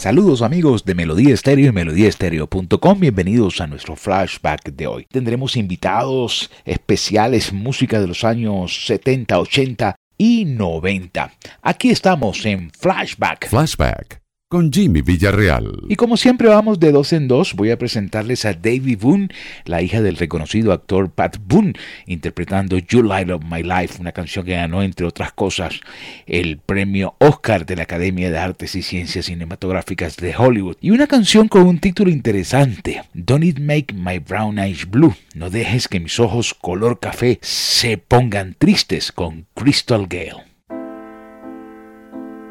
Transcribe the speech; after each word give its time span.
Saludos 0.00 0.40
amigos 0.40 0.86
de 0.86 0.94
Melodía 0.94 1.34
Estéreo 1.34 1.68
y 1.68 1.72
melodíaestéreo.com. 1.72 3.00
Bienvenidos 3.00 3.60
a 3.60 3.66
nuestro 3.66 3.96
flashback 3.96 4.70
de 4.72 4.86
hoy. 4.86 5.06
Tendremos 5.10 5.58
invitados 5.58 6.50
especiales, 6.64 7.52
música 7.52 8.00
de 8.00 8.06
los 8.06 8.24
años 8.24 8.86
70, 8.86 9.38
80 9.38 9.96
y 10.16 10.46
90. 10.46 11.34
Aquí 11.60 11.90
estamos 11.90 12.46
en 12.46 12.70
Flashback. 12.70 13.48
Flashback 13.50 14.22
con 14.50 14.72
Jimmy 14.72 15.00
Villarreal. 15.00 15.84
Y 15.88 15.94
como 15.94 16.16
siempre 16.16 16.48
vamos 16.48 16.80
de 16.80 16.90
dos 16.90 17.12
en 17.12 17.28
dos, 17.28 17.54
voy 17.54 17.70
a 17.70 17.78
presentarles 17.78 18.44
a 18.44 18.52
David 18.52 18.98
Boone, 19.00 19.28
la 19.64 19.80
hija 19.80 20.02
del 20.02 20.16
reconocido 20.16 20.72
actor 20.72 21.12
Pat 21.12 21.36
Boone, 21.40 21.74
interpretando 22.06 22.76
You 22.76 23.04
Light 23.04 23.30
Up 23.30 23.44
My 23.48 23.62
Life, 23.62 24.00
una 24.00 24.10
canción 24.10 24.44
que 24.44 24.54
ganó, 24.54 24.82
entre 24.82 25.06
otras 25.06 25.32
cosas, 25.32 25.78
el 26.26 26.58
premio 26.58 27.14
Oscar 27.18 27.64
de 27.64 27.76
la 27.76 27.84
Academia 27.84 28.28
de 28.28 28.38
Artes 28.38 28.74
y 28.74 28.82
Ciencias 28.82 29.26
Cinematográficas 29.26 30.16
de 30.16 30.34
Hollywood. 30.36 30.78
Y 30.80 30.90
una 30.90 31.06
canción 31.06 31.46
con 31.46 31.68
un 31.68 31.78
título 31.78 32.10
interesante, 32.10 33.04
Don't 33.14 33.44
It 33.44 33.60
Make 33.60 33.94
My 33.94 34.18
Brown 34.18 34.58
Eyes 34.58 34.90
Blue, 34.90 35.14
no 35.36 35.48
dejes 35.48 35.86
que 35.86 36.00
mis 36.00 36.18
ojos 36.18 36.54
color 36.54 36.98
café 36.98 37.38
se 37.40 37.98
pongan 37.98 38.56
tristes 38.58 39.12
con 39.12 39.46
Crystal 39.54 40.08
Gale. 40.08 40.42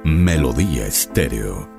Melodía 0.05 0.87
Estéreo 0.87 1.78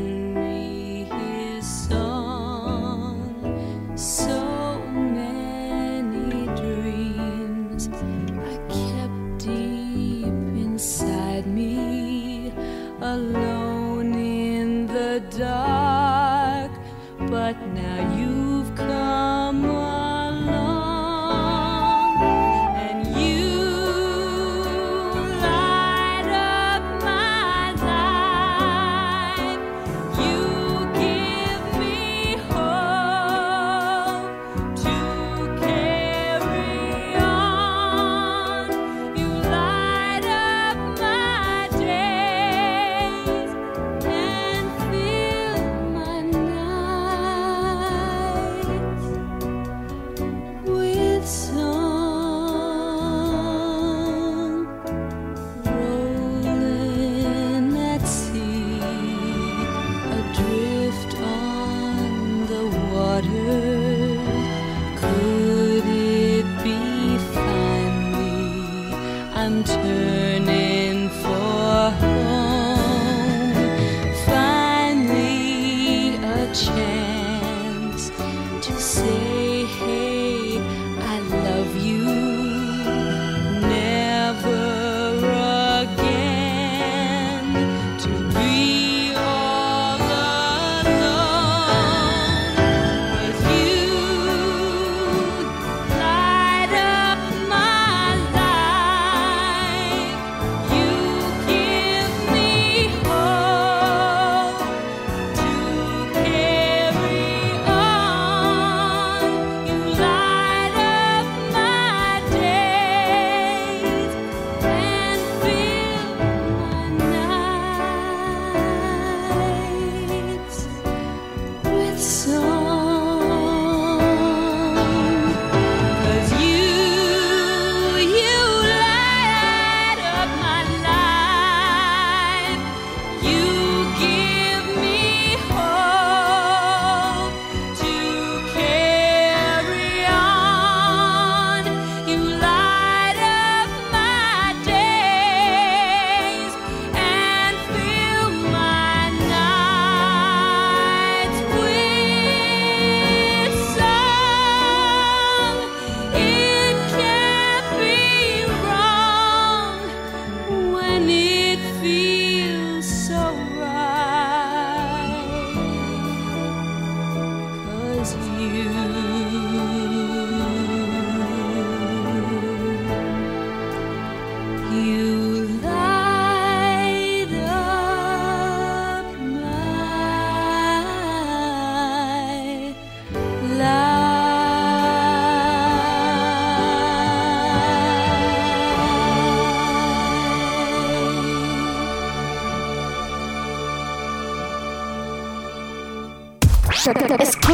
dark, 15.41 15.80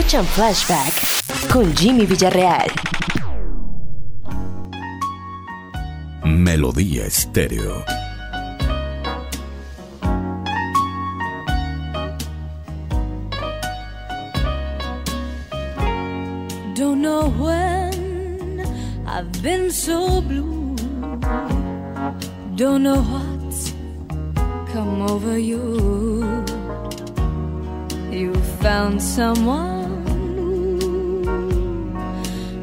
Escuchan 0.08 0.26
Flashback 0.26 1.52
con 1.52 1.76
Jimmy 1.76 2.06
Villarreal. 2.06 2.72
Melodía 6.24 7.06
Estéreo. 7.06 7.84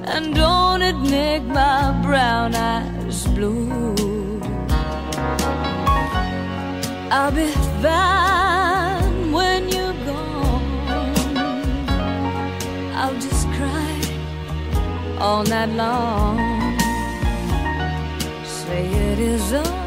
And 0.07 0.35
don't 0.35 0.83
it 0.83 0.97
make 0.97 1.43
my 1.45 1.99
brown 2.03 2.55
eyes 2.55 3.27
blue. 3.29 3.95
I'll 7.11 7.33
be 7.33 7.51
fine 7.83 9.33
when 9.33 9.69
you're 9.69 9.99
gone. 10.05 11.39
I'll 12.95 13.15
just 13.15 13.47
cry 13.57 14.01
all 15.19 15.43
night 15.45 15.71
long. 15.71 16.39
Say 18.45 18.87
it 18.87 19.19
is 19.19 19.53
all 19.53 19.84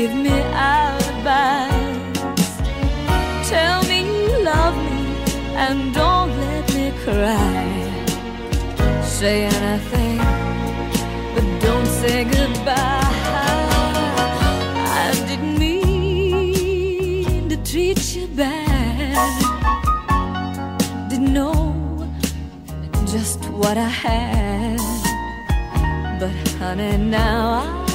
give 0.00 0.14
me 0.14 0.36
alibis. 0.72 2.48
Tell 3.52 3.78
me 3.90 3.98
you 4.08 4.28
love 4.52 4.76
me 4.88 5.00
and 5.64 5.78
don't 5.92 6.30
let 6.44 6.64
me 6.76 6.86
cry. 7.04 7.64
Say 9.18 9.36
anything, 9.56 10.18
but 11.34 11.46
don't 11.66 11.90
say 12.00 12.18
goodbye. 12.36 13.14
I 15.02 15.06
didn't 15.28 15.56
mean 15.64 17.48
to 17.52 17.56
treat 17.70 18.00
you 18.16 18.26
bad. 18.42 19.36
Didn't 21.10 21.32
know 21.40 21.60
just 23.14 23.40
what 23.60 23.76
I 23.76 23.92
had, 24.06 24.80
but 26.20 26.34
honey, 26.58 26.96
now 26.96 27.40
I. 27.64 27.89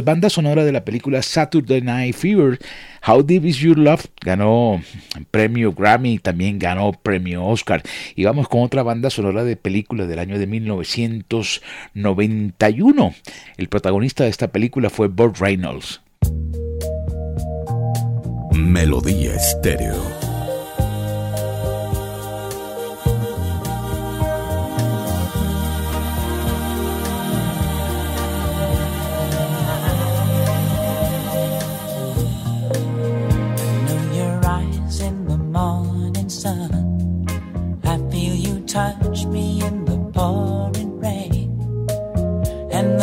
banda 0.00 0.30
sonora 0.30 0.64
de 0.64 0.72
la 0.72 0.86
película 0.86 1.20
Saturday 1.20 1.82
Night 1.82 2.14
Fever, 2.14 2.58
How 3.06 3.22
Deep 3.22 3.44
Is 3.44 3.58
Your 3.58 3.78
Love 3.78 4.06
ganó 4.22 4.82
premio 5.30 5.74
Grammy 5.74 6.14
y 6.14 6.18
también 6.18 6.58
ganó 6.58 6.92
premio 6.92 7.44
Oscar. 7.44 7.82
Y 8.16 8.24
vamos 8.24 8.48
con 8.48 8.62
otra 8.62 8.82
banda 8.82 9.10
sonora 9.10 9.44
de 9.44 9.56
película 9.56 10.06
del 10.06 10.18
año 10.18 10.38
de 10.38 10.46
1991. 10.46 13.14
El 13.58 13.68
protagonista 13.68 14.24
de 14.24 14.30
esta 14.30 14.48
película 14.48 14.88
fue 14.88 15.08
Bob 15.08 15.36
Reynolds. 15.38 16.00
Melodía 18.52 19.34
estéreo. 19.34 20.21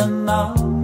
the 0.00 0.06
mouth. 0.06 0.79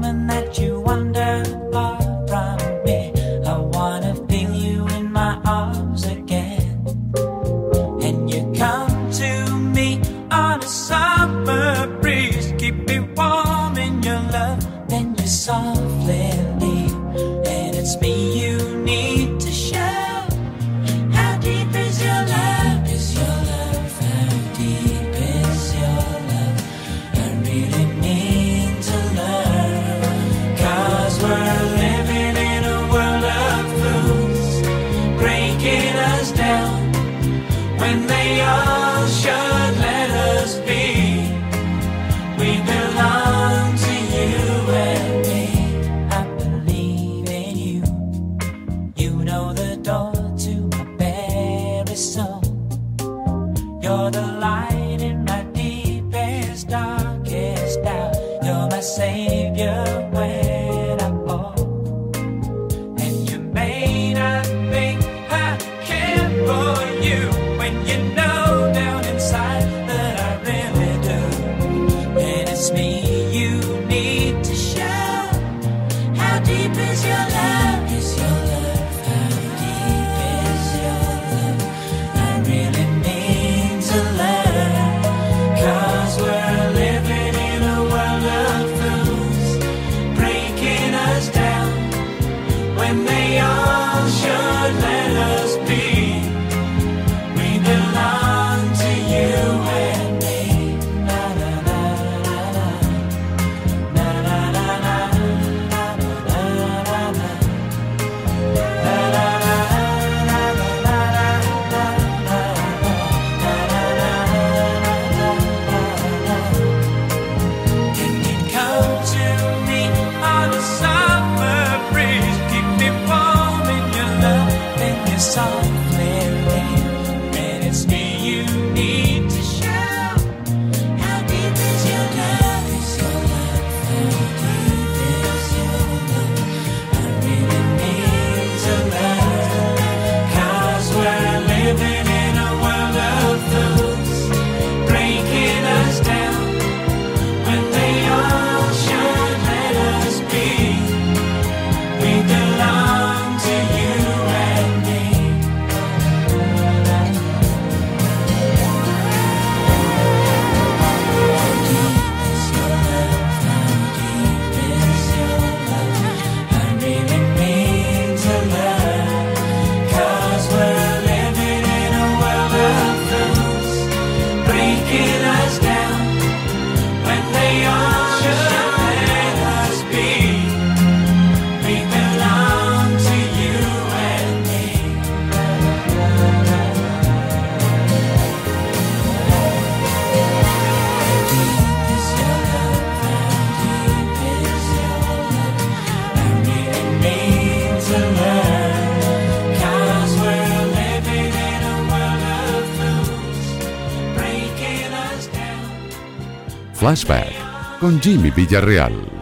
Flashback 206.87 207.81
con 207.81 208.01
Jimmy 208.01 208.31
Villarreal. 208.31 209.16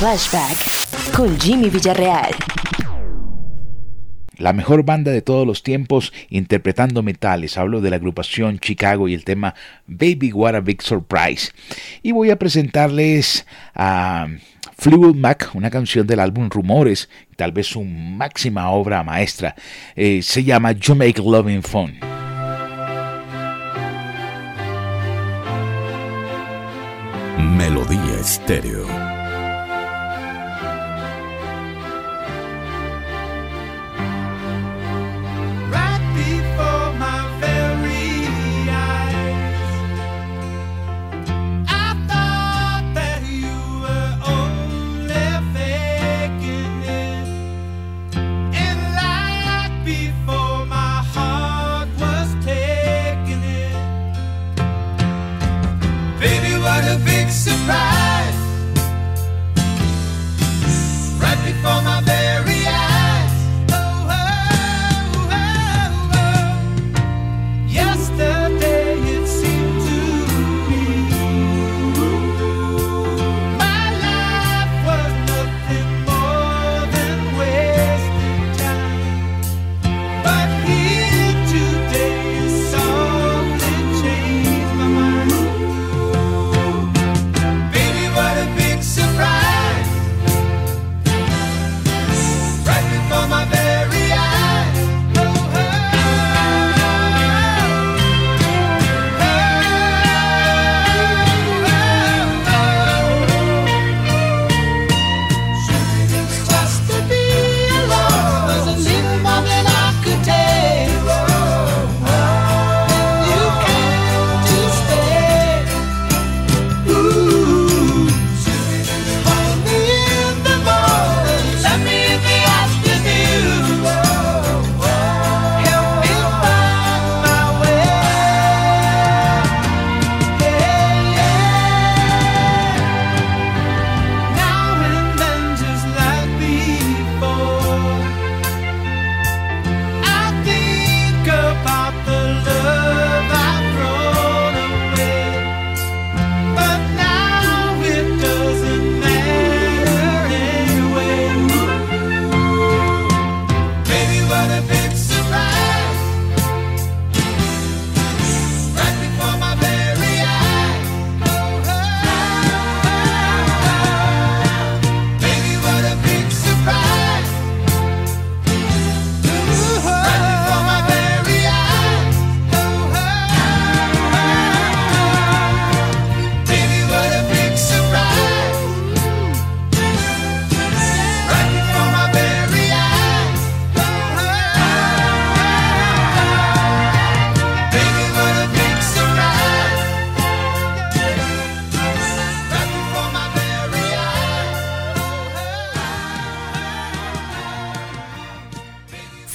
Flashback 0.00 1.12
con 1.14 1.38
Jimmy 1.38 1.68
Villarreal. 1.68 2.34
La 4.38 4.54
mejor 4.54 4.82
banda 4.82 5.10
de 5.10 5.20
todos 5.20 5.46
los 5.46 5.62
tiempos 5.62 6.14
interpretando 6.30 7.02
metales. 7.02 7.58
Hablo 7.58 7.82
de 7.82 7.90
la 7.90 7.96
agrupación 7.96 8.58
Chicago 8.60 9.08
y 9.08 9.14
el 9.14 9.24
tema 9.24 9.54
Baby 9.86 10.32
What 10.32 10.54
a 10.54 10.60
Big 10.60 10.80
Surprise. 10.80 11.52
Y 12.02 12.12
voy 12.12 12.30
a 12.30 12.38
presentarles 12.38 13.46
a 13.74 14.26
Fleetwood 14.78 15.16
Mac, 15.16 15.50
una 15.52 15.68
canción 15.68 16.06
del 16.06 16.20
álbum 16.20 16.48
Rumores, 16.48 17.10
tal 17.36 17.52
vez 17.52 17.66
su 17.66 17.84
máxima 17.84 18.70
obra 18.70 19.04
maestra. 19.04 19.54
Eh, 19.94 20.22
se 20.22 20.42
llama 20.42 20.72
You 20.72 20.94
Make 20.94 21.20
Loving 21.20 21.62
Fun. 21.62 22.00
Melodía 27.58 28.18
estéreo. 28.18 29.19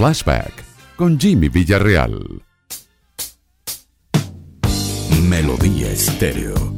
Flashback 0.05 0.53
con 0.97 1.19
Jimmy 1.19 1.49
Villarreal. 1.49 2.43
Melodía 5.27 5.89
Estéreo. 5.89 6.74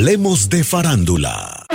Hablemos 0.00 0.48
de 0.48 0.64
farándula. 0.64 1.66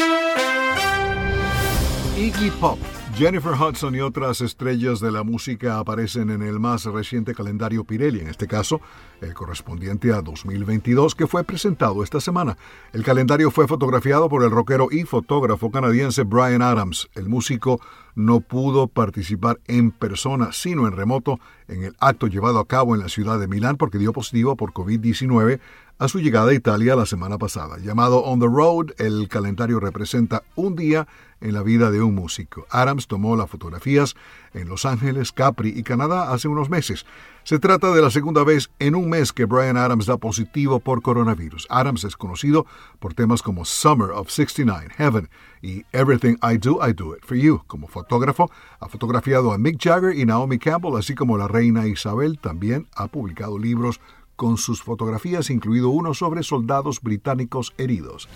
Iggy 2.18 2.50
Pop, 2.60 2.80
Jennifer 3.18 3.54
Hudson 3.54 3.96
y 3.96 4.02
otras 4.02 4.42
estrellas 4.42 5.00
de 5.00 5.10
la 5.10 5.24
música 5.24 5.80
aparecen 5.80 6.30
en 6.30 6.42
el 6.42 6.60
más 6.60 6.84
reciente 6.84 7.34
calendario 7.34 7.86
Pirelli, 7.86 8.20
en 8.20 8.28
este 8.28 8.46
caso 8.46 8.82
el 9.22 9.34
correspondiente 9.34 10.12
a 10.12 10.22
2022 10.22 11.16
que 11.16 11.26
fue 11.26 11.46
presentado 11.46 12.04
esta 12.04 12.20
semana. 12.20 12.58
El 12.92 13.06
calendario 13.06 13.52
fue 13.52 13.70
fotografiado 13.70 14.28
por 14.28 14.44
el 14.44 14.52
rockero 14.52 14.90
y 14.92 15.04
fotógrafo 15.04 15.72
canadiense 15.72 16.24
Brian 16.24 16.62
Adams. 16.62 17.08
El 17.16 17.30
músico 17.30 17.80
no 18.16 18.42
pudo 18.42 18.88
participar 18.88 19.62
en 19.68 19.92
persona, 19.92 20.50
sino 20.52 20.86
en 20.86 20.94
remoto, 20.94 21.40
en 21.70 21.86
el 21.86 21.96
acto 22.00 22.28
llevado 22.28 22.60
a 22.60 22.68
cabo 22.68 22.96
en 22.96 23.02
la 23.02 23.08
ciudad 23.08 23.40
de 23.40 23.48
Milán 23.48 23.78
porque 23.78 23.98
dio 23.98 24.12
positivo 24.12 24.58
por 24.58 24.74
COVID-19 24.74 25.62
a 25.98 26.08
su 26.10 26.20
llegada 26.20 26.52
a 26.52 26.54
Italia 26.54 26.96
la 26.98 27.06
semana 27.06 27.38
pasada. 27.38 27.78
Llamado 27.78 28.20
On 28.24 28.40
the 28.40 28.48
Road, 28.48 28.92
el 28.98 29.30
calendario 29.30 29.80
representa 29.80 30.44
un 30.56 30.76
día 30.76 31.08
en 31.46 31.54
la 31.54 31.62
vida 31.62 31.92
de 31.92 32.02
un 32.02 32.16
músico. 32.16 32.66
Adams 32.72 33.08
tomó 33.08 33.36
las 33.36 33.50
fotografías 33.50 34.16
en 34.54 34.68
Los 34.68 34.84
Ángeles, 34.84 35.32
Capri 35.32 35.70
y 35.76 35.84
Canadá 35.84 36.34
hace 36.34 36.48
unos 36.48 36.70
meses. 36.70 37.06
Se 37.44 37.60
trata 37.60 37.92
de 37.92 38.02
la 38.02 38.10
segunda 38.10 38.44
vez 38.44 38.72
en 38.80 38.96
un 38.96 39.10
mes 39.10 39.32
que 39.32 39.46
Brian 39.46 39.78
Adams 39.78 40.08
da 40.08 40.18
positivo 40.18 40.80
por 40.80 41.04
coronavirus. 41.04 41.68
Adams 41.70 42.04
es 42.04 42.18
conocido 42.18 42.66
por 43.00 43.14
temas 43.14 43.44
como 43.44 43.64
Summer 43.64 44.10
of 44.10 44.32
69, 44.32 44.90
Heaven 44.98 45.30
y 45.62 45.86
Everything 45.92 46.38
I 46.42 46.58
Do, 46.58 46.80
I 46.86 46.94
Do 46.94 47.16
It 47.16 47.24
For 47.24 47.38
You. 47.38 47.62
Como 47.68 47.88
fotógrafo, 47.88 48.50
ha 48.80 48.90
fotografiado 48.90 49.54
a 49.54 49.60
Mick 49.60 49.80
Jagger 49.80 50.18
y 50.18 50.26
Naomi 50.26 50.58
Campbell, 50.58 50.98
así 50.98 51.14
como 51.14 51.38
la 51.38 51.48
reina 51.48 51.86
Isabel. 51.86 52.40
También 52.40 52.88
ha 52.96 53.08
publicado 53.08 53.60
libros 53.60 54.02
con 54.36 54.58
sus 54.58 54.82
fotografías, 54.82 55.52
incluido 55.52 55.90
uno 55.90 56.16
sobre 56.16 56.42
soldados 56.42 57.02
británicos 57.02 57.76
heridos. 57.78 58.28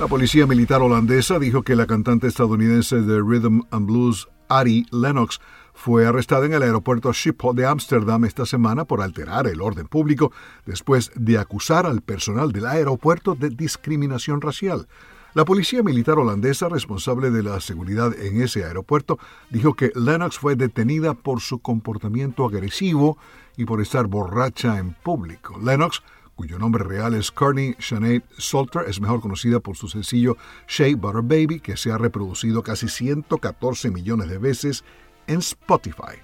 La 0.00 0.06
policía 0.06 0.46
militar 0.46 0.80
holandesa 0.80 1.38
dijo 1.38 1.62
que 1.62 1.76
la 1.76 1.86
cantante 1.86 2.26
estadounidense 2.26 3.02
de 3.02 3.20
Rhythm 3.20 3.60
and 3.70 3.86
Blues, 3.86 4.30
Ari 4.48 4.86
Lennox, 4.92 5.42
fue 5.74 6.06
arrestada 6.06 6.46
en 6.46 6.54
el 6.54 6.62
aeropuerto 6.62 7.12
Schiphol 7.12 7.54
de 7.54 7.66
Ámsterdam 7.66 8.24
esta 8.24 8.46
semana 8.46 8.86
por 8.86 9.02
alterar 9.02 9.46
el 9.46 9.60
orden 9.60 9.86
público 9.86 10.32
después 10.64 11.12
de 11.16 11.36
acusar 11.36 11.84
al 11.84 12.00
personal 12.00 12.50
del 12.50 12.64
aeropuerto 12.64 13.34
de 13.34 13.50
discriminación 13.50 14.40
racial. 14.40 14.88
La 15.34 15.44
policía 15.44 15.82
militar 15.82 16.18
holandesa 16.18 16.70
responsable 16.70 17.30
de 17.30 17.42
la 17.42 17.60
seguridad 17.60 18.18
en 18.18 18.40
ese 18.40 18.64
aeropuerto 18.64 19.18
dijo 19.50 19.74
que 19.74 19.92
Lennox 19.94 20.38
fue 20.38 20.56
detenida 20.56 21.12
por 21.12 21.42
su 21.42 21.58
comportamiento 21.58 22.46
agresivo 22.46 23.18
y 23.58 23.66
por 23.66 23.82
estar 23.82 24.06
borracha 24.06 24.78
en 24.78 24.94
público. 24.94 25.58
Lennox, 25.62 26.02
cuyo 26.40 26.58
nombre 26.58 26.82
real 26.84 27.12
es 27.12 27.30
Courtney 27.30 27.76
Sinead 27.78 28.22
Salter, 28.38 28.84
es 28.88 28.98
mejor 28.98 29.20
conocida 29.20 29.60
por 29.60 29.76
su 29.76 29.88
sencillo 29.88 30.38
Shea 30.66 30.96
Butter 30.96 31.20
Baby, 31.20 31.60
que 31.60 31.76
se 31.76 31.92
ha 31.92 31.98
reproducido 31.98 32.62
casi 32.62 32.88
114 32.88 33.90
millones 33.90 34.30
de 34.30 34.38
veces 34.38 34.82
en 35.26 35.40
Spotify. 35.40 36.16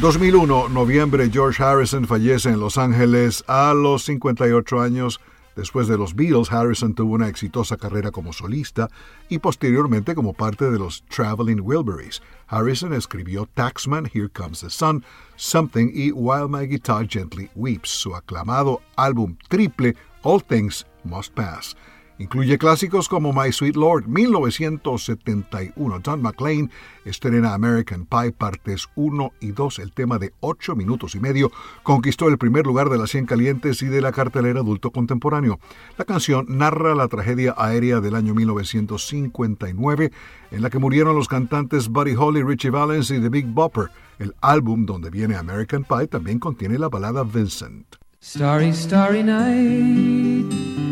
2001, 0.00 0.70
noviembre, 0.70 1.28
George 1.30 1.62
Harrison 1.62 2.06
fallece 2.06 2.48
en 2.48 2.60
Los 2.60 2.78
Ángeles 2.78 3.44
a 3.46 3.74
los 3.74 4.04
58 4.04 4.80
años. 4.80 5.20
Después 5.56 5.86
de 5.86 5.98
los 5.98 6.14
Beatles, 6.14 6.50
Harrison 6.50 6.94
tuvo 6.94 7.14
una 7.14 7.28
exitosa 7.28 7.76
carrera 7.76 8.10
como 8.10 8.32
solista 8.32 8.88
y 9.28 9.38
posteriormente 9.38 10.14
como 10.14 10.32
parte 10.32 10.70
de 10.70 10.78
los 10.78 11.04
Traveling 11.06 11.60
Wilburys. 11.60 12.22
Harrison 12.46 12.92
escribió 12.94 13.46
Taxman, 13.46 14.10
Here 14.12 14.28
Comes 14.28 14.60
the 14.60 14.70
Sun, 14.70 15.04
Something 15.36 15.90
y 15.92 16.12
While 16.12 16.48
My 16.48 16.66
Guitar 16.66 17.06
Gently 17.08 17.50
Weeps, 17.54 17.90
su 17.90 18.14
aclamado 18.14 18.80
álbum 18.96 19.36
triple 19.48 19.94
All 20.22 20.42
Things 20.42 20.86
Must 21.04 21.34
Pass. 21.34 21.76
Incluye 22.22 22.56
clásicos 22.56 23.08
como 23.08 23.32
My 23.32 23.50
Sweet 23.50 23.74
Lord, 23.74 24.06
1971. 24.06 25.98
Don 25.98 26.22
McLean 26.22 26.70
estrena 27.04 27.52
American 27.52 28.06
Pie, 28.06 28.30
partes 28.30 28.86
1 28.94 29.32
y 29.40 29.50
2. 29.50 29.80
El 29.80 29.92
tema 29.92 30.20
de 30.20 30.32
8 30.38 30.76
minutos 30.76 31.16
y 31.16 31.20
medio 31.20 31.50
conquistó 31.82 32.28
el 32.28 32.38
primer 32.38 32.64
lugar 32.64 32.90
de 32.90 32.98
las 32.98 33.10
100 33.10 33.26
calientes 33.26 33.82
y 33.82 33.86
de 33.86 34.00
la 34.00 34.12
cartelera 34.12 34.60
adulto 34.60 34.92
contemporáneo. 34.92 35.58
La 35.98 36.04
canción 36.04 36.46
narra 36.48 36.94
la 36.94 37.08
tragedia 37.08 37.56
aérea 37.58 38.00
del 38.00 38.14
año 38.14 38.34
1959, 38.34 40.12
en 40.52 40.62
la 40.62 40.70
que 40.70 40.78
murieron 40.78 41.16
los 41.16 41.26
cantantes 41.26 41.88
Buddy 41.88 42.14
Holly, 42.16 42.44
Richie 42.44 42.70
Valens 42.70 43.10
y 43.10 43.20
The 43.20 43.30
Big 43.30 43.46
Bopper. 43.46 43.90
El 44.20 44.36
álbum 44.42 44.86
donde 44.86 45.10
viene 45.10 45.34
American 45.34 45.82
Pie 45.82 46.06
también 46.06 46.38
contiene 46.38 46.78
la 46.78 46.88
balada 46.88 47.24
Vincent. 47.24 47.96
Starry, 48.20 48.72
starry 48.72 49.24
night. 49.24 50.91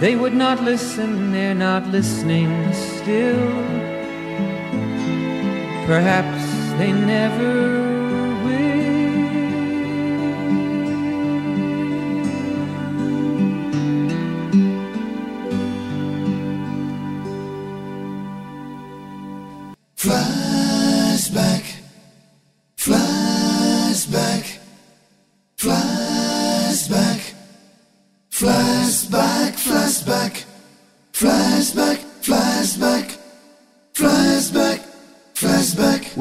They 0.00 0.16
would 0.16 0.32
not 0.34 0.62
listen, 0.64 1.30
they're 1.30 1.54
not 1.54 1.86
listening 1.88 2.72
still. 2.72 3.50
Perhaps 5.86 6.42
they 6.78 6.90
never 6.90 7.99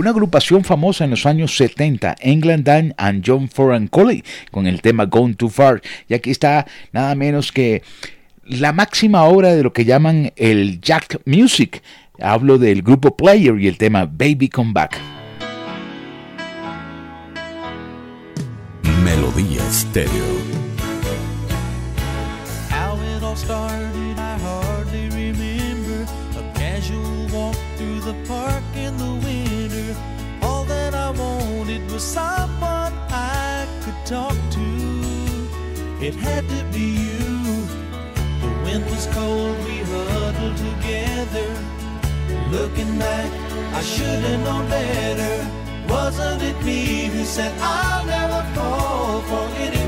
una 0.09 0.15
agrupación 0.15 0.63
famosa 0.63 1.03
en 1.03 1.11
los 1.11 1.27
años 1.27 1.55
70, 1.55 2.15
England 2.21 2.63
Dan 2.63 2.95
and 2.97 3.23
John 3.23 3.47
Foreign 3.47 3.87
Collie, 3.87 4.23
con 4.49 4.65
el 4.65 4.81
tema 4.81 5.05
Gone 5.05 5.35
Too 5.35 5.49
Far. 5.49 5.83
Y 6.07 6.15
aquí 6.15 6.31
está 6.31 6.65
nada 6.91 7.13
menos 7.13 7.51
que 7.51 7.83
la 8.43 8.73
máxima 8.73 9.25
obra 9.25 9.53
de 9.53 9.61
lo 9.61 9.71
que 9.71 9.85
llaman 9.85 10.33
el 10.35 10.81
Jack 10.81 11.21
Music. 11.25 11.83
Hablo 12.19 12.57
del 12.57 12.81
grupo 12.81 13.15
Player 13.15 13.59
y 13.59 13.67
el 13.67 13.77
tema 13.77 14.05
Baby 14.05 14.49
Come 14.49 14.73
Back. 14.73 14.97
Melodía 19.03 19.61
estéreo. 19.69 20.38
It 36.09 36.15
had 36.15 36.43
to 36.49 36.63
be 36.73 36.87
you. 37.05 37.27
The 38.41 38.49
wind 38.63 38.83
was 38.89 39.05
cold, 39.13 39.55
we 39.63 39.77
huddled 39.91 40.57
together. 40.57 41.49
Looking 42.49 42.97
back, 42.97 43.31
I 43.75 43.81
should 43.83 44.23
have 44.23 44.43
known 44.43 44.67
better. 44.69 45.35
Wasn't 45.87 46.41
it 46.41 46.59
me 46.63 47.05
who 47.13 47.23
said 47.23 47.53
I'll 47.61 48.07
never 48.07 48.41
fall 48.55 49.21
for 49.21 49.47
it? 49.61 49.78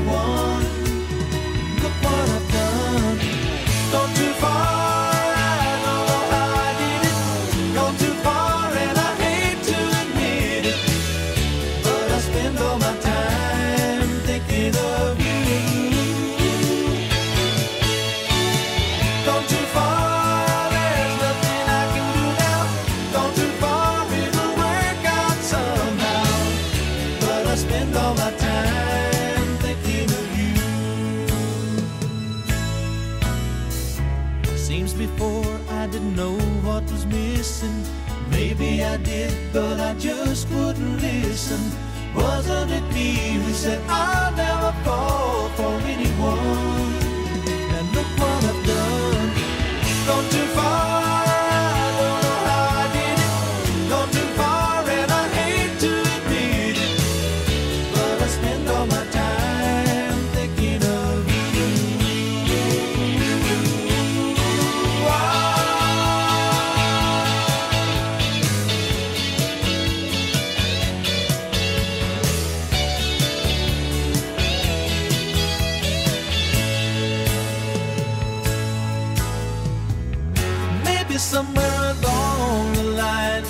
be 81.12 81.18
somewhere 81.18 81.94
along 81.94 82.72
the 82.72 82.84
line. 82.84 83.44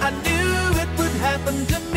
I 0.00 0.10
knew 0.24 0.80
it 0.82 0.90
would 0.98 1.16
happen 1.20 1.66
to 1.66 1.80
me. 1.80 1.87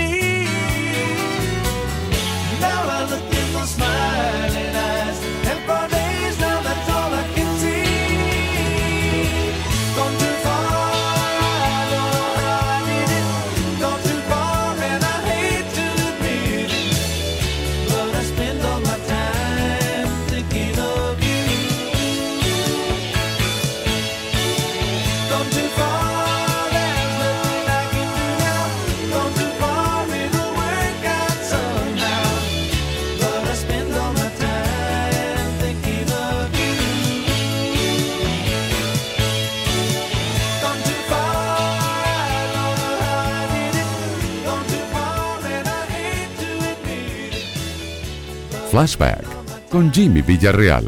Flashback 48.72 49.26
con 49.70 49.92
Jimmy 49.92 50.22
Villarreal. 50.22 50.88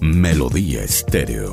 Melodía 0.00 0.84
estéreo. 0.84 1.49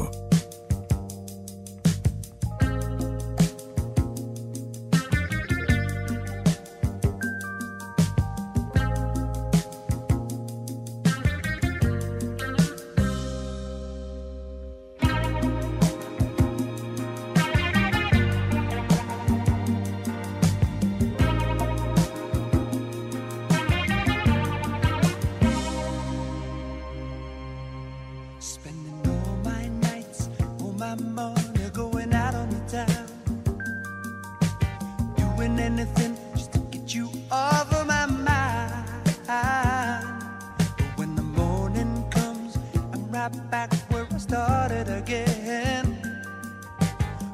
doing 35.47 35.59
anything 35.59 36.17
just 36.35 36.51
to 36.53 36.59
get 36.59 36.93
you 36.93 37.09
off 37.31 37.71
of 37.73 37.87
my 37.87 38.05
mind. 38.05 38.85
But 39.27 40.97
when 40.97 41.15
the 41.15 41.21
morning 41.21 42.05
comes, 42.09 42.57
I'm 42.93 43.09
right 43.11 43.51
back 43.51 43.73
where 43.89 44.07
I 44.11 44.17
started 44.17 44.89
again. 44.89 45.85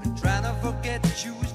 I'm 0.04 0.15
trying 0.15 0.43
to 0.43 0.54
forget 0.62 1.26
you. 1.26 1.52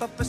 up 0.00 0.20
a 0.20 0.24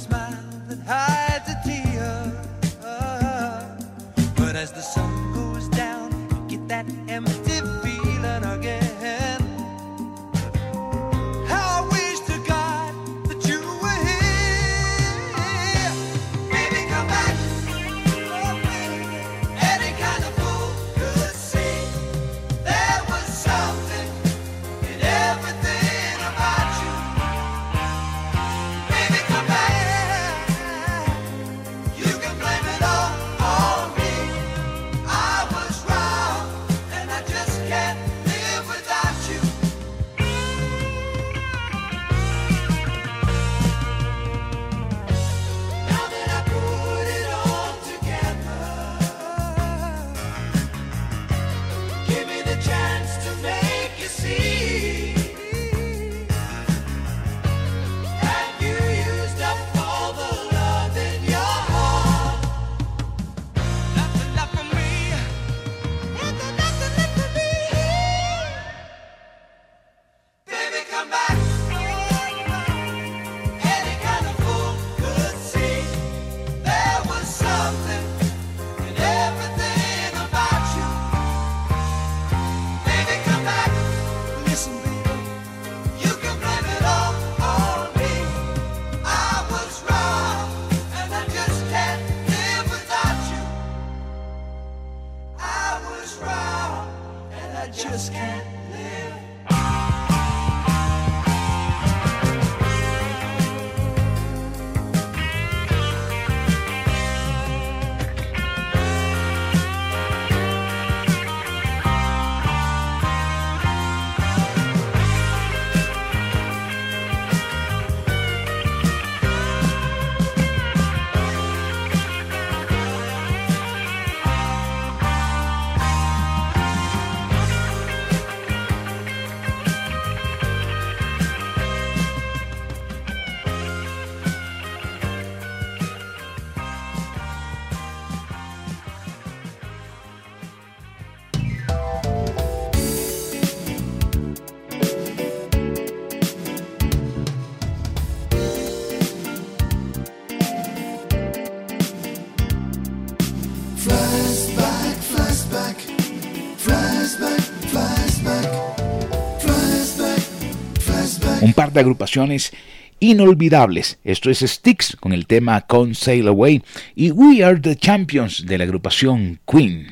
de 161.72 161.80
agrupaciones 161.80 162.52
inolvidables. 163.00 164.00
Esto 164.04 164.30
es 164.30 164.40
Sticks 164.40 164.98
con 165.00 165.14
el 165.14 165.26
tema 165.26 165.62
Con 165.62 165.96
Sail 165.96 166.28
Away 166.28 166.62
y 166.96 167.12
We 167.12 167.44
Are 167.44 167.60
the 167.60 167.76
Champions 167.76 168.46
de 168.46 168.58
la 168.58 168.64
agrupación 168.66 169.40
Queen. 169.46 169.88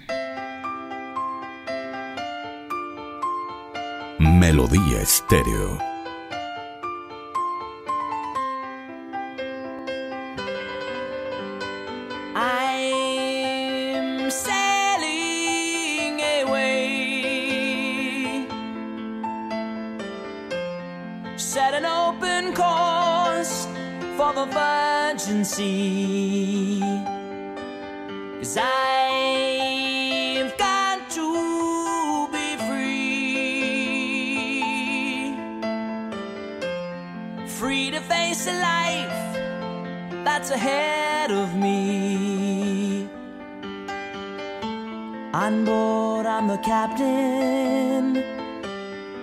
Melodía 4.19 5.01
estéreo. 5.01 5.96
see. 25.57 26.79
Cause 28.37 28.57
I've 28.61 30.55
got 30.57 31.09
to 31.17 31.27
be 32.35 32.47
free. 32.67 33.07
Free 37.59 37.89
to 37.89 38.01
face 38.01 38.45
the 38.45 38.53
life 38.53 39.19
that's 40.25 40.51
ahead 40.51 41.31
of 41.31 41.55
me. 41.55 43.09
On 45.33 45.65
board, 45.65 46.25
I'm 46.27 46.47
the 46.47 46.57
captain. 46.57 48.05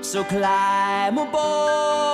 So 0.02 0.24
climb 0.24 1.18
aboard 1.18 2.13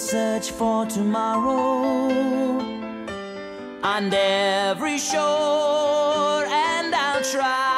search 0.00 0.50
for 0.52 0.86
tomorrow 0.86 2.08
on 3.82 4.10
every 4.14 4.96
shore, 4.96 6.44
and 6.46 6.94
I'll 6.94 7.22
try. 7.22 7.69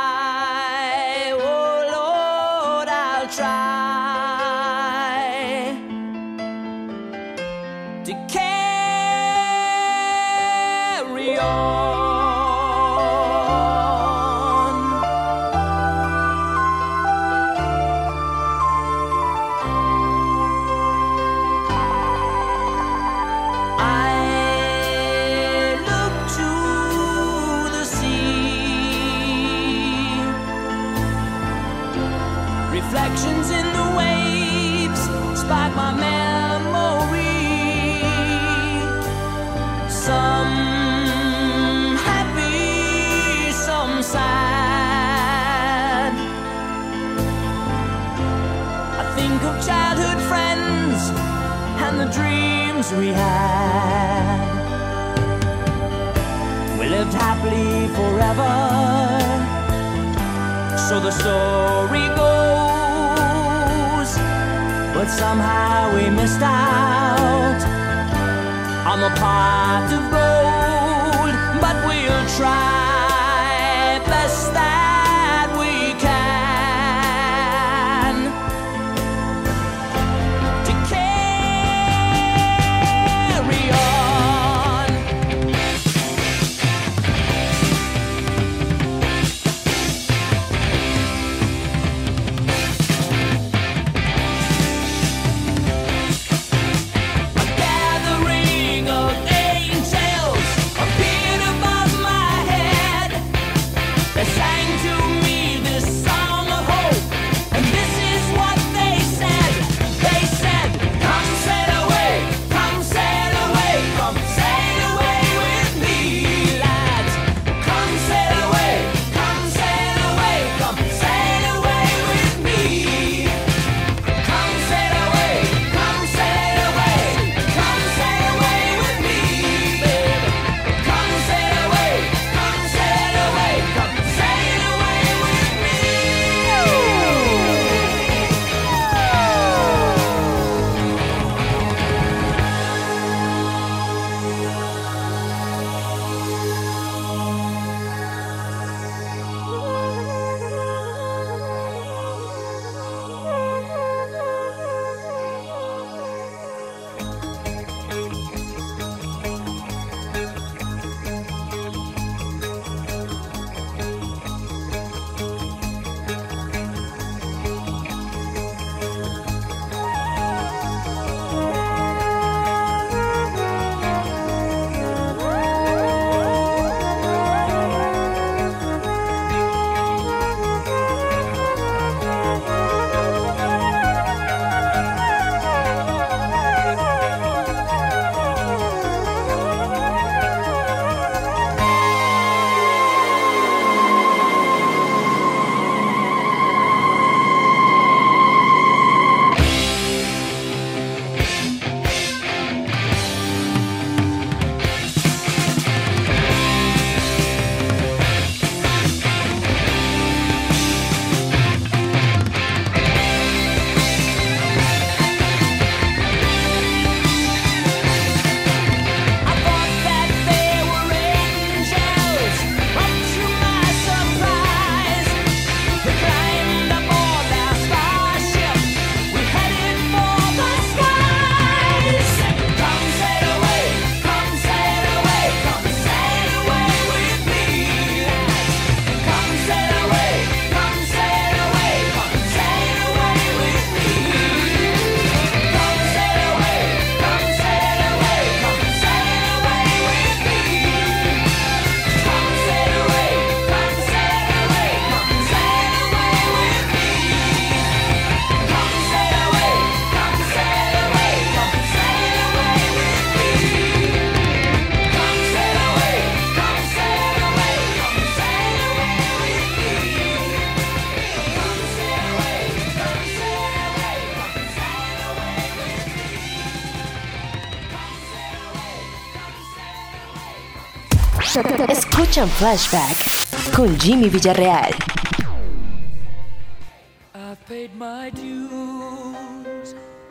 Escuchan 282.12 282.28
Flashback 282.28 283.52
con 283.56 283.80
Jimmy 283.80 284.10
Villarreal. 284.10 284.74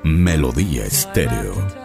Melodía 0.04 0.86
Estéreo. 0.86 1.81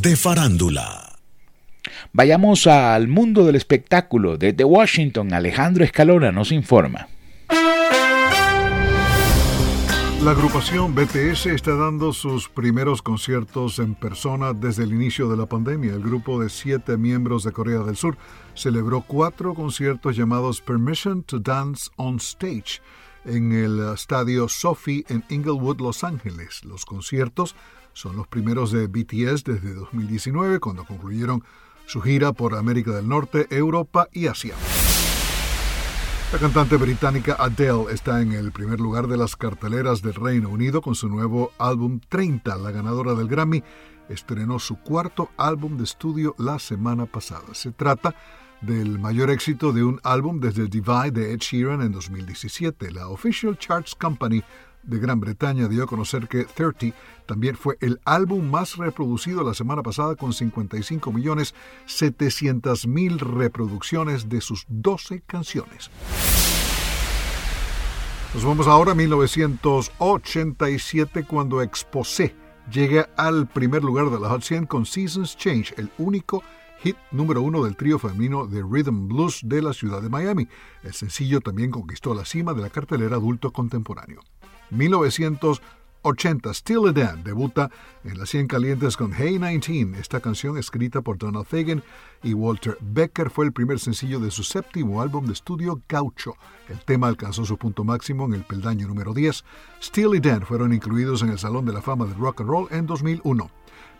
De 0.00 0.16
farándula. 0.16 1.18
Vayamos 2.12 2.66
al 2.66 3.08
mundo 3.08 3.44
del 3.44 3.56
espectáculo. 3.56 4.36
Desde 4.36 4.64
Washington, 4.64 5.32
Alejandro 5.32 5.84
Escalona 5.84 6.32
nos 6.32 6.52
informa. 6.52 7.08
La 10.22 10.32
agrupación 10.32 10.94
BTS 10.94 11.46
está 11.46 11.74
dando 11.76 12.12
sus 12.12 12.48
primeros 12.48 13.00
conciertos 13.00 13.78
en 13.78 13.94
persona 13.94 14.52
desde 14.52 14.84
el 14.84 14.92
inicio 14.92 15.28
de 15.30 15.36
la 15.36 15.46
pandemia. 15.46 15.94
El 15.94 16.02
grupo 16.02 16.40
de 16.42 16.50
siete 16.50 16.96
miembros 16.96 17.42
de 17.44 17.52
Corea 17.52 17.80
del 17.80 17.96
Sur 17.96 18.18
celebró 18.54 19.02
cuatro 19.02 19.54
conciertos 19.54 20.16
llamados 20.16 20.60
Permission 20.60 21.22
to 21.22 21.38
Dance 21.38 21.90
on 21.96 22.16
Stage 22.16 22.82
en 23.24 23.52
el 23.52 23.94
estadio 23.94 24.48
Sophie 24.48 25.04
en 25.08 25.24
Inglewood, 25.28 25.80
Los 25.80 26.04
Ángeles. 26.04 26.64
Los 26.64 26.84
conciertos 26.84 27.54
son 28.00 28.16
los 28.16 28.26
primeros 28.26 28.72
de 28.72 28.86
BTS 28.86 29.44
desde 29.44 29.74
2019, 29.74 30.58
cuando 30.58 30.86
concluyeron 30.86 31.44
su 31.84 32.00
gira 32.00 32.32
por 32.32 32.54
América 32.54 32.92
del 32.92 33.06
Norte, 33.06 33.46
Europa 33.50 34.08
y 34.10 34.26
Asia. 34.26 34.54
La 36.32 36.38
cantante 36.38 36.76
británica 36.76 37.36
Adele 37.38 37.92
está 37.92 38.22
en 38.22 38.32
el 38.32 38.52
primer 38.52 38.80
lugar 38.80 39.06
de 39.06 39.18
las 39.18 39.36
carteleras 39.36 40.00
del 40.00 40.14
Reino 40.14 40.48
Unido 40.48 40.80
con 40.80 40.94
su 40.94 41.08
nuevo 41.10 41.52
álbum 41.58 42.00
30. 42.08 42.56
La 42.56 42.70
ganadora 42.70 43.14
del 43.14 43.28
Grammy 43.28 43.62
estrenó 44.08 44.58
su 44.58 44.76
cuarto 44.76 45.28
álbum 45.36 45.76
de 45.76 45.84
estudio 45.84 46.34
la 46.38 46.58
semana 46.58 47.04
pasada. 47.04 47.52
Se 47.52 47.70
trata 47.70 48.14
del 48.62 48.98
mayor 48.98 49.30
éxito 49.30 49.72
de 49.72 49.84
un 49.84 50.00
álbum 50.04 50.40
desde 50.40 50.68
Divide 50.68 51.10
de 51.10 51.32
Ed 51.32 51.40
Sheeran 51.40 51.82
en 51.82 51.92
2017. 51.92 52.92
La 52.92 53.08
Official 53.08 53.58
Charts 53.58 53.94
Company 53.94 54.42
de 54.82 54.98
Gran 54.98 55.20
Bretaña 55.20 55.68
dio 55.68 55.84
a 55.84 55.86
conocer 55.86 56.26
que 56.28 56.44
30 56.44 56.96
también 57.26 57.56
fue 57.56 57.76
el 57.80 58.00
álbum 58.04 58.50
más 58.50 58.76
reproducido 58.76 59.42
la 59.44 59.54
semana 59.54 59.82
pasada 59.82 60.16
con 60.16 60.32
55 60.32 61.12
millones 61.12 61.54
700 61.86 62.86
mil 62.86 63.18
reproducciones 63.18 64.28
de 64.28 64.40
sus 64.40 64.64
12 64.68 65.22
canciones. 65.26 65.90
Nos 68.34 68.44
vamos 68.44 68.68
ahora 68.68 68.92
a 68.92 68.94
1987 68.94 71.24
cuando 71.24 71.62
Exposé 71.62 72.36
llega 72.70 73.08
al 73.16 73.48
primer 73.48 73.82
lugar 73.82 74.10
de 74.10 74.20
la 74.20 74.28
Hot 74.28 74.42
100 74.42 74.66
con 74.66 74.86
Seasons 74.86 75.36
Change, 75.36 75.74
el 75.76 75.90
único 75.98 76.44
hit 76.82 76.96
número 77.10 77.42
uno 77.42 77.64
del 77.64 77.76
trío 77.76 77.98
femenino 77.98 78.46
de 78.46 78.62
Rhythm 78.62 79.08
Blues 79.08 79.40
de 79.44 79.62
la 79.62 79.72
ciudad 79.72 80.00
de 80.00 80.08
Miami. 80.08 80.48
El 80.82 80.94
sencillo 80.94 81.40
también 81.40 81.70
conquistó 81.70 82.14
la 82.14 82.24
cima 82.24 82.54
de 82.54 82.62
la 82.62 82.70
cartelera 82.70 83.16
adulto 83.16 83.52
contemporáneo. 83.52 84.20
1980, 84.70 86.54
Still 86.54 86.88
a 86.88 86.92
Dan 86.92 87.22
debuta 87.24 87.70
en 88.04 88.18
las 88.18 88.30
100 88.30 88.46
calientes 88.46 88.96
con 88.96 89.12
Hey 89.12 89.38
19. 89.38 89.98
Esta 89.98 90.20
canción, 90.20 90.56
escrita 90.56 91.02
por 91.02 91.18
Donald 91.18 91.46
Fagen 91.46 91.82
y 92.22 92.34
Walter 92.34 92.78
Becker, 92.80 93.30
fue 93.30 93.44
el 93.46 93.52
primer 93.52 93.78
sencillo 93.78 94.20
de 94.20 94.30
su 94.30 94.42
séptimo 94.42 95.02
álbum 95.02 95.26
de 95.26 95.32
estudio 95.32 95.82
Gaucho. 95.88 96.34
El 96.68 96.78
tema 96.84 97.08
alcanzó 97.08 97.44
su 97.44 97.58
punto 97.58 97.84
máximo 97.84 98.24
en 98.26 98.34
el 98.34 98.44
peldaño 98.44 98.86
número 98.88 99.12
10. 99.12 99.44
Still 99.82 100.14
y 100.14 100.20
Dan 100.20 100.46
fueron 100.46 100.72
incluidos 100.72 101.22
en 101.22 101.30
el 101.30 101.38
Salón 101.38 101.66
de 101.66 101.72
la 101.72 101.82
Fama 101.82 102.06
del 102.06 102.16
Rock 102.16 102.40
and 102.40 102.50
Roll 102.50 102.68
en 102.70 102.86
2001. 102.86 103.50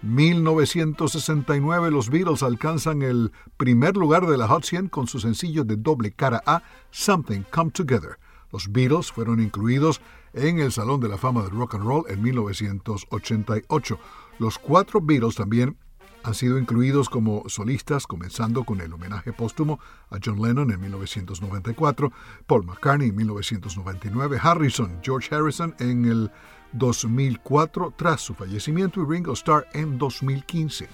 1969 0.03 1.91
los 1.91 2.09
Beatles 2.09 2.43
alcanzan 2.43 3.03
el 3.03 3.33
primer 3.59 3.97
lugar 3.97 4.27
de 4.27 4.39
la 4.39 4.49
Hot 4.49 4.64
100 4.64 4.89
con 4.89 5.07
su 5.07 5.21
sencillo 5.21 5.64
de 5.64 5.77
doble 5.77 6.12
cara 6.12 6.43
A, 6.47 6.62
Something 6.91 7.43
Come 7.51 7.71
Together. 7.71 8.18
Los 8.51 8.73
Beatles 8.73 9.12
fueron 9.12 9.41
incluidos 9.41 10.01
en 10.33 10.61
el 10.61 10.72
Salón 10.72 11.01
de 11.01 11.09
la 11.09 11.18
Fama 11.18 11.43
del 11.43 11.51
Rock 11.51 11.74
and 11.74 11.85
Roll 11.85 12.05
en 12.09 12.22
1988. 12.22 13.99
Los 14.39 14.59
cuatro 14.59 15.01
Beatles 15.01 15.37
también 15.37 15.76
han 16.22 16.35
sido 16.35 16.59
incluidos 16.59 17.09
como 17.09 17.45
solistas, 17.49 18.07
comenzando 18.07 18.64
con 18.64 18.81
el 18.81 18.93
homenaje 18.93 19.33
póstumo 19.33 19.81
a 20.11 20.18
John 20.22 20.41
Lennon 20.41 20.70
en 20.70 20.81
1994, 20.81 22.12
Paul 22.47 22.64
McCartney 22.64 23.09
en 23.09 23.16
1999, 23.16 24.39
Harrison, 24.43 24.99
George 25.03 25.35
Harrison 25.35 25.74
en 25.78 26.05
el 26.05 26.31
2004 26.72 27.95
tras 27.97 28.20
su 28.20 28.35
fallecimiento 28.35 29.01
y 29.01 29.07
Ringo 29.07 29.33
Starr 29.33 29.66
en 29.72 29.99
2015. 29.99 30.89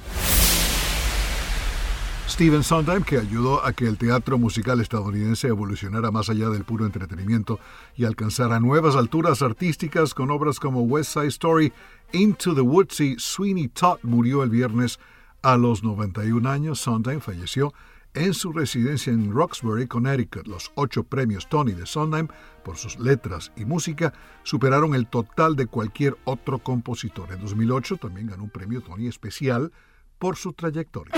Steven 2.29 2.65
Sondheim, 2.65 3.03
que 3.03 3.19
ayudó 3.19 3.65
a 3.65 3.73
que 3.73 3.87
el 3.87 3.97
teatro 3.97 4.37
musical 4.37 4.81
estadounidense 4.81 5.49
evolucionara 5.49 6.11
más 6.11 6.29
allá 6.29 6.51
del 6.51 6.65
puro 6.65 6.85
entretenimiento 6.85 7.61
y 7.95 8.05
alcanzara 8.05 8.59
nuevas 8.59 8.97
alturas 8.97 9.43
artísticas 9.43 10.13
con 10.13 10.31
obras 10.31 10.59
como 10.59 10.83
West 10.83 11.15
Side 11.15 11.29
Story, 11.29 11.73
Into 12.13 12.55
the 12.55 12.61
Woods 12.61 13.01
y 13.01 13.17
Sweeney 13.19 13.69
Todd, 13.69 13.99
murió 14.03 14.43
el 14.43 14.51
viernes 14.51 14.99
a 15.43 15.57
los 15.57 15.85
91 15.85 16.51
años. 16.51 16.81
Sondheim 16.81 17.21
falleció 17.21 17.73
en 18.13 18.35
su 18.35 18.53
residencia 18.53 19.13
en 19.13 19.33
Roxbury, 19.33 19.87
Connecticut. 19.87 20.49
Los 20.49 20.73
ocho 20.75 21.05
premios 21.05 21.49
Tony 21.49 21.73
de 21.73 21.87
Sondheim 21.87 22.29
por 22.65 22.77
sus 22.77 22.99
letras 22.99 23.53
y 23.57 23.65
música 23.65 24.13
superaron 24.43 24.95
el 24.95 25.07
total 25.07 25.55
de 25.55 25.67
cualquier 25.67 26.17
otro 26.25 26.59
compositor. 26.59 27.33
En 27.33 27.41
2008 27.41 27.99
también 27.99 28.27
ganó 28.27 28.45
un 28.45 28.51
premio 28.51 28.81
Tony 28.81 29.07
especial 29.07 29.73
por 30.19 30.37
su 30.37 30.53
trayectoria. 30.53 31.15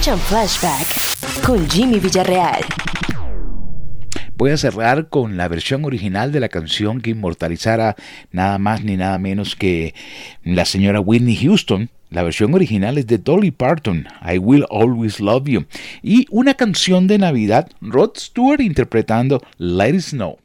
Flashback 0.00 1.44
con 1.44 1.68
Jimmy 1.68 1.98
Villarreal. 1.98 2.64
Voy 4.36 4.52
a 4.52 4.56
cerrar 4.56 5.08
con 5.08 5.36
la 5.36 5.48
versión 5.48 5.84
original 5.84 6.32
de 6.32 6.40
la 6.40 6.48
canción 6.48 7.00
que 7.00 7.10
inmortalizara 7.10 7.96
nada 8.30 8.58
más 8.58 8.84
ni 8.84 8.96
nada 8.96 9.18
menos 9.18 9.54
que 9.54 9.94
la 10.44 10.64
señora 10.64 11.00
Whitney 11.00 11.36
Houston. 11.36 11.90
La 12.10 12.22
versión 12.22 12.54
original 12.54 12.96
es 12.96 13.06
de 13.06 13.18
Dolly 13.18 13.50
Parton, 13.50 14.06
I 14.24 14.38
Will 14.38 14.64
Always 14.70 15.20
Love 15.20 15.48
You. 15.48 15.66
Y 16.02 16.26
una 16.30 16.54
canción 16.54 17.06
de 17.06 17.18
Navidad, 17.18 17.68
Rod 17.80 18.12
Stewart 18.16 18.60
interpretando 18.60 19.42
Let 19.58 19.90
It 19.90 20.00
Snow. 20.00 20.38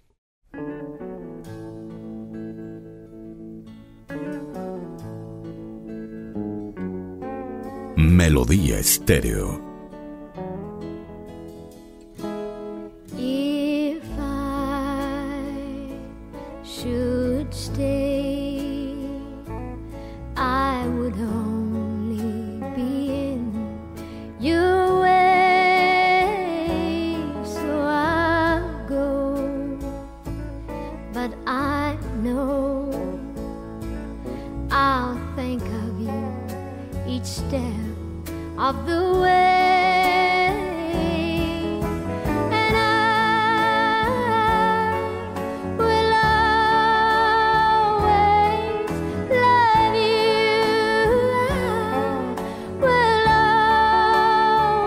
Melodía 8.04 8.80
Estéreo. 8.80 9.62
If 13.18 14.04
I 14.20 15.40
should 16.64 17.54
stay, 17.54 18.94
I 20.36 20.86
would 20.88 21.16
only 21.16 22.60
be 22.76 23.32
in 23.32 23.54
your 24.40 25.02
way. 25.02 26.26
So 27.46 27.82
I'll 27.82 28.86
go, 28.86 29.80
but 31.14 31.32
I 31.48 31.98
know 32.22 32.92
I'll 34.70 35.18
think 35.38 35.62
of 35.62 36.02
you 36.02 36.34
each 37.08 37.26
step 37.26 37.83
of 38.58 38.86
the 38.86 39.20
way. 39.22 39.32
And 42.52 42.76
I 42.76 44.08
will 45.78 46.14
always 47.94 48.92
love 49.32 49.96
you. 49.96 51.10
I 52.80 52.84
will 52.84 53.28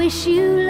Wish 0.00 0.24
you 0.24 0.69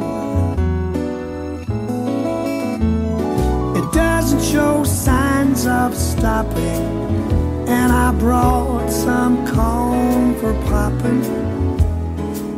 Show 4.51 4.83
signs 4.83 5.65
of 5.65 5.95
stopping, 5.95 6.83
and 7.67 7.89
I 7.91 8.11
brought 8.19 8.89
some 8.89 9.47
corn 9.47 10.35
for 10.39 10.53
popping. 10.69 11.21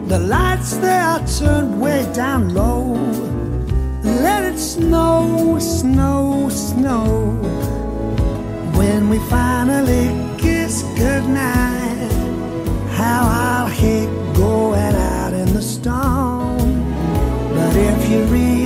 The 0.07 0.17
lights 0.17 0.77
they 0.77 0.97
are 1.11 1.23
turned 1.37 1.79
way 1.79 2.01
down 2.13 2.53
low. 2.55 2.93
Let 4.25 4.43
it 4.43 4.57
snow, 4.57 5.59
snow, 5.59 6.49
snow. 6.49 7.09
When 8.79 9.09
we 9.09 9.19
finally 9.29 10.07
kiss 10.39 10.81
goodnight, 10.97 12.11
how 12.99 13.21
I'll 13.45 13.67
hate 13.67 14.13
going 14.33 14.95
out 14.95 15.33
in 15.33 15.53
the 15.53 15.61
storm. 15.61 16.57
But 17.55 17.75
if 17.75 18.09
you 18.09 18.23
really 18.25 18.62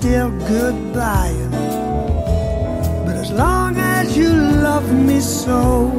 still 0.00 0.30
goodbying. 0.48 1.50
But 3.04 3.16
as 3.16 3.30
long 3.30 3.76
as 3.76 4.16
you 4.16 4.30
love 4.30 4.90
me 4.94 5.20
so, 5.20 5.92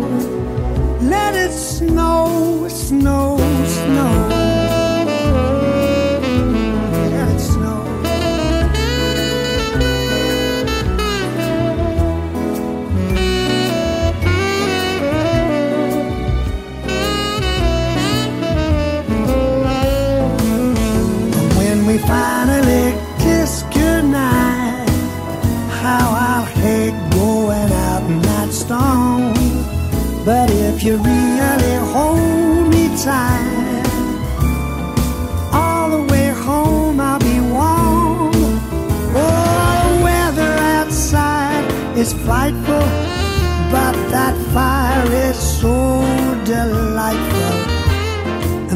let 1.02 1.36
it 1.36 1.52
snow, 1.52 2.68
snow, 2.68 3.38
snow. 3.68 4.51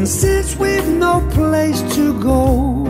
Since 0.06 0.56
we've 0.58 0.88
no 0.88 1.20
place 1.32 1.82
to 1.96 2.14
go, 2.22 2.84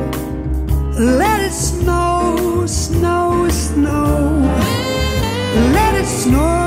let 0.99 1.39
it 1.39 1.53
snow, 1.53 2.65
snow, 2.67 3.47
snow. 3.49 4.41
Let 5.73 5.95
it 5.95 6.05
snow, 6.05 6.64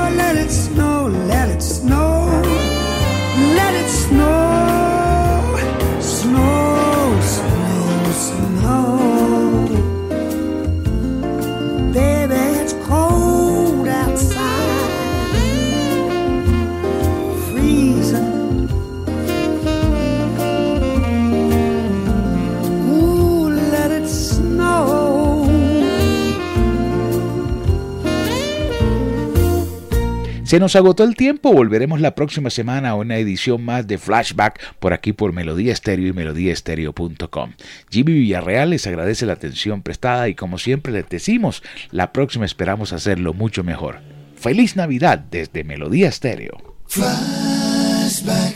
Se 30.49 30.59
nos 30.59 30.75
agotó 30.75 31.03
el 31.03 31.13
tiempo, 31.13 31.53
volveremos 31.53 32.01
la 32.01 32.15
próxima 32.15 32.49
semana 32.49 32.89
a 32.89 32.95
una 32.95 33.17
edición 33.17 33.63
más 33.63 33.85
de 33.85 33.99
Flashback 33.99 34.77
por 34.79 34.93
aquí 34.93 35.13
por 35.13 35.31
Melodía 35.31 35.71
Estéreo 35.71 36.07
y 36.07 36.13
melodíaestéreo.com. 36.13 37.53
Jimmy 37.91 38.13
Villarreal 38.13 38.71
les 38.71 38.87
agradece 38.87 39.27
la 39.27 39.33
atención 39.33 39.83
prestada 39.83 40.27
y 40.27 40.33
como 40.33 40.57
siempre 40.57 40.91
les 40.91 41.07
decimos, 41.07 41.61
la 41.91 42.11
próxima 42.11 42.45
esperamos 42.45 42.93
hacerlo 42.93 43.35
mucho 43.35 43.63
mejor. 43.63 43.99
Feliz 44.37 44.75
Navidad 44.75 45.19
desde 45.19 45.63
Melodía 45.63 46.09
Estéreo. 46.09 46.57
Flashback, 46.87 48.55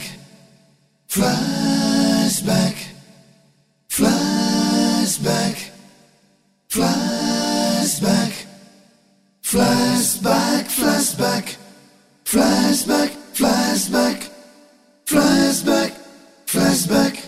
flashback, 1.05 2.75
flashback, 3.87 5.57
flashback, 6.69 8.33
flashback, 10.69 11.62
Flies 12.33 12.83
back, 12.85 13.11
flies 13.35 13.89
back, 13.89 14.23
flies 15.05 15.61
back, 15.61 15.91
flies 16.47 16.87
back. 16.87 17.22